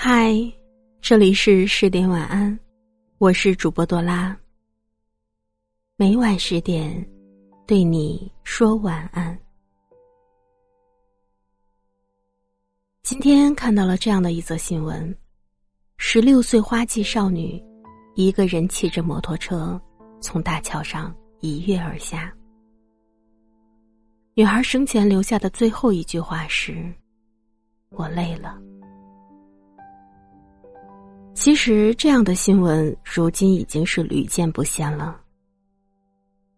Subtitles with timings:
[0.00, 0.32] 嗨，
[1.00, 2.56] 这里是十点晚安，
[3.18, 4.38] 我是主播多拉。
[5.96, 7.04] 每晚十点，
[7.66, 9.36] 对你说晚安。
[13.02, 15.12] 今天看到了这样的一则新闻：
[15.96, 17.60] 十六岁花季少女，
[18.14, 19.82] 一个人骑着摩托车
[20.20, 22.32] 从大桥上一跃而下。
[24.34, 26.88] 女孩生前留下的最后一句话是
[27.90, 28.56] ：“我累了。”
[31.40, 35.16] 其实，这样的新闻如今已经是屡见不鲜了。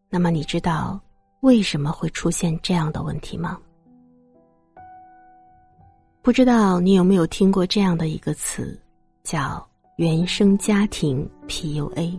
[0.08, 0.98] 那么，你知道
[1.40, 3.58] 为什么会出现这样的问题吗？
[6.22, 8.80] 不知道你有没有听过这样的一个词，
[9.22, 9.64] 叫
[9.96, 12.18] “原生家庭 PUA”。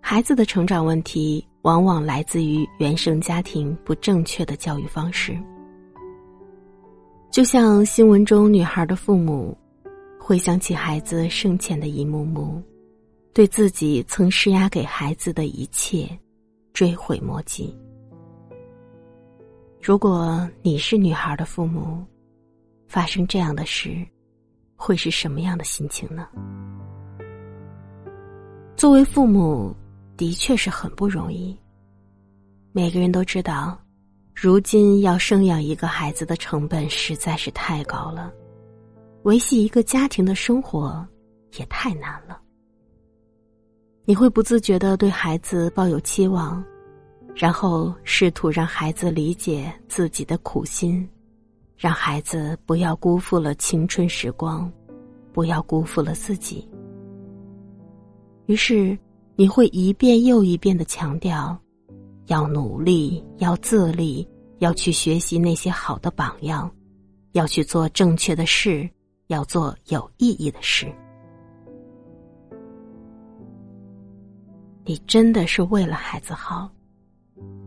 [0.00, 5.38] 孩子的成长问题往往来自于原生家庭不正确的教育方式，
[7.30, 9.56] 就像新闻中女孩的父母。
[10.26, 12.62] 回想起孩子生前的一幕幕，
[13.34, 16.08] 对自己曾施压给孩子的一切，
[16.72, 17.76] 追悔莫及。
[19.82, 22.02] 如果你是女孩的父母，
[22.88, 23.94] 发生这样的事，
[24.76, 26.26] 会是什么样的心情呢？
[28.78, 29.76] 作为父母，
[30.16, 31.54] 的确是很不容易。
[32.72, 33.78] 每个人都知道，
[34.34, 38.32] 如今要生养一个孩子的成本实在是太高了。
[39.24, 41.06] 维系一个家庭的生活
[41.58, 42.40] 也太难了。
[44.04, 46.62] 你会不自觉的对孩子抱有期望，
[47.34, 51.08] 然后试图让孩子理解自己的苦心，
[51.74, 54.70] 让孩子不要辜负了青春时光，
[55.32, 56.68] 不要辜负了自己。
[58.44, 58.96] 于是，
[59.36, 61.58] 你会一遍又一遍的强调，
[62.26, 64.28] 要努力，要自立，
[64.58, 66.70] 要去学习那些好的榜样，
[67.32, 68.86] 要去做正确的事。
[69.28, 70.92] 要做有意义的事。
[74.84, 76.70] 你真的是为了孩子好，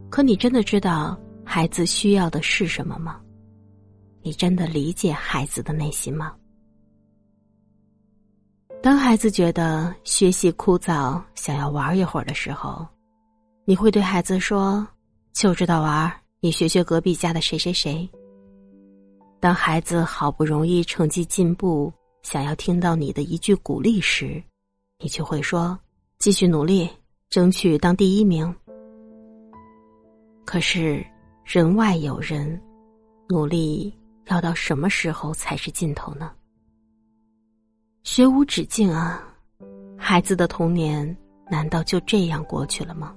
[0.09, 3.20] 可你真的知道孩子需要的是什么吗？
[4.22, 6.36] 你真的理解孩子的内心吗？
[8.84, 12.86] 当孩子觉得学习枯燥，想要玩一会儿的时候，
[13.66, 14.88] 你会对孩子说
[15.34, 18.08] ：“就知道玩，你学学隔壁家的谁谁谁。”
[19.40, 21.94] 当孩子好不容易成绩进步，
[22.24, 24.44] 想要听到你的一句鼓励时，
[25.00, 25.78] 你就会说
[26.18, 26.90] ：“继续努力，
[27.30, 28.53] 争取当第一名。”
[30.44, 31.06] 可是
[31.44, 32.59] 人外有人，
[33.30, 36.31] 努力要到什么时候才是尽头呢？
[38.04, 39.24] 学无止境啊！
[39.98, 41.16] 孩子的童年
[41.50, 43.14] 难道就这样过去了吗？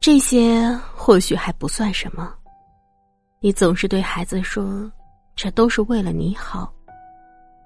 [0.00, 2.34] 这些或许还不算什么。
[3.44, 4.88] 你总是对孩子说
[5.34, 6.72] ：“这都是为了你好。”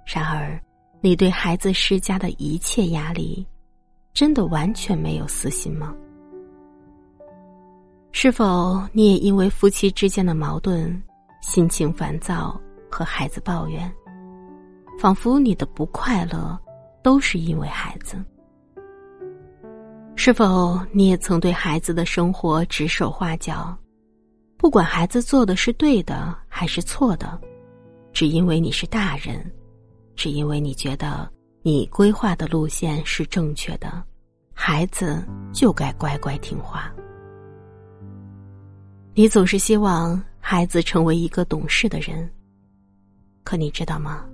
[0.06, 0.58] 然而，
[1.02, 3.46] 你对孩子施加的一切压力，
[4.14, 5.94] 真的完全没有私心吗？
[8.10, 10.98] 是否你也因为夫妻之间的矛盾，
[11.42, 12.58] 心情烦躁，
[12.90, 13.92] 和孩子抱怨，
[14.98, 16.58] 仿佛你的不快乐
[17.02, 18.16] 都是因为孩子？
[20.14, 23.76] 是否你也曾对孩子的生活指手画脚？
[24.56, 27.40] 不管孩子做的是对的还是错的，
[28.12, 29.44] 只因为你是大人，
[30.14, 31.30] 只因为你觉得
[31.62, 34.02] 你规划的路线是正确的，
[34.54, 35.22] 孩子
[35.52, 36.92] 就该乖乖听话。
[39.14, 42.28] 你总是希望孩子成为一个懂事的人，
[43.44, 44.26] 可你知道吗？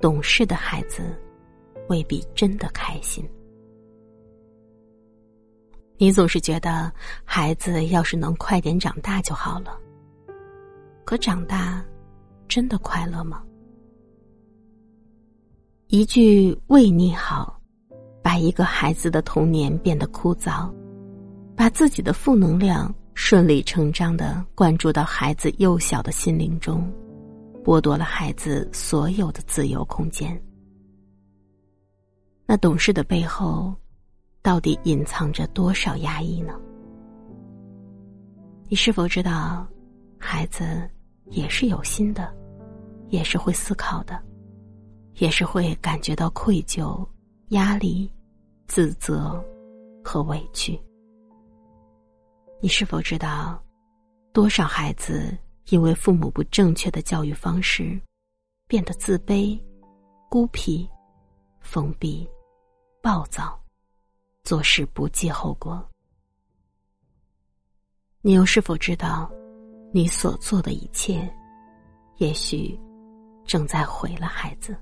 [0.00, 1.16] 懂事的孩子
[1.88, 3.24] 未必真的开心。
[5.96, 6.92] 你总是觉得
[7.24, 9.78] 孩子要是能快点长大就好了，
[11.04, 11.82] 可长大
[12.48, 13.42] 真的快乐吗？
[15.86, 17.60] 一句“为你好”，
[18.22, 20.68] 把一个孩子的童年变得枯燥，
[21.56, 26.92] 把自己的负能量顺理成章的灌注到孩子幼小的心灵中，
[27.62, 30.38] 剥夺了孩子所有的自由空间。
[32.46, 33.72] 那懂事的背后。
[34.44, 36.60] 到底隐藏着多少压抑呢？
[38.68, 39.66] 你是否知道，
[40.18, 40.86] 孩子
[41.30, 42.30] 也是有心的，
[43.08, 44.22] 也是会思考的，
[45.14, 47.02] 也是会感觉到愧疚、
[47.48, 48.12] 压力、
[48.66, 49.42] 自责
[50.04, 50.78] 和委屈？
[52.60, 53.58] 你是否知道，
[54.30, 55.34] 多少孩子
[55.70, 57.98] 因为父母不正确的教育方式，
[58.68, 59.58] 变得自卑、
[60.28, 60.86] 孤僻、
[61.60, 62.28] 封闭、
[63.00, 63.58] 暴躁？
[64.44, 65.82] 做事不计后果，
[68.20, 69.32] 你又是否知道，
[69.90, 71.26] 你所做的一切，
[72.18, 72.78] 也许
[73.46, 74.76] 正在毁了孩子。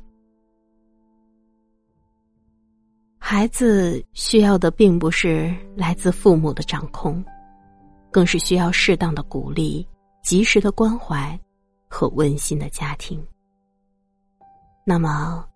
[3.21, 7.25] 孩子需要的并不是来自父母的掌控，
[8.11, 9.87] 更是需要适当的鼓励、
[10.25, 11.39] 及时的关怀
[11.89, 13.25] 和温馨的家庭。
[14.85, 15.49] 那么，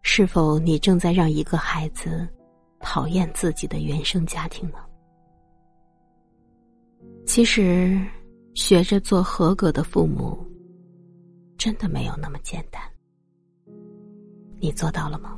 [0.00, 2.26] 是否你正在让一个孩子
[2.80, 4.78] 讨厌自己的原生家庭呢？
[7.26, 7.96] 其实，
[8.54, 10.44] 学着做合格的父母，
[11.56, 12.82] 真的没有那么简单。
[14.58, 15.36] 你做到了吗？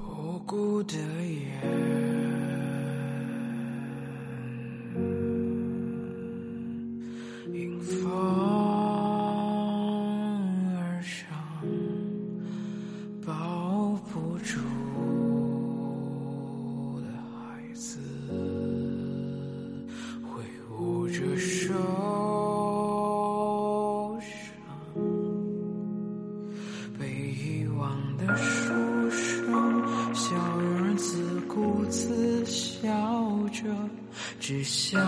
[34.38, 35.00] 只想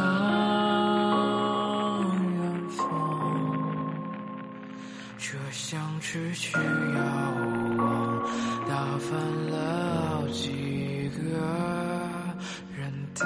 [2.40, 2.84] 远方，
[5.18, 6.60] 这像痴去遥
[7.78, 8.22] 望，
[8.68, 9.10] 打翻
[9.50, 11.18] 了好几个
[12.76, 13.24] 人的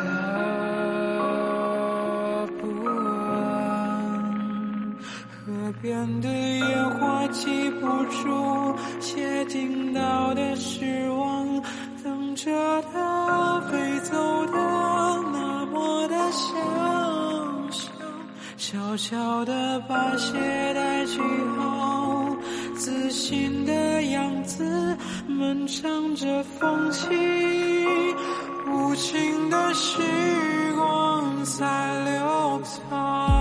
[2.60, 2.88] 不安。
[5.44, 5.46] 河
[5.80, 11.62] 边的烟花记不住，且听到的失望，
[12.02, 12.50] 等着
[12.82, 12.88] 的
[13.28, 14.58] 它飞走的。
[18.56, 20.34] 悄悄地把鞋
[20.74, 21.18] 带系
[21.56, 22.36] 好，
[22.76, 24.96] 自信的样子，
[25.26, 27.06] 漫长着风起，
[28.66, 30.02] 无情的时
[30.76, 32.60] 光在流
[32.90, 33.37] 淌。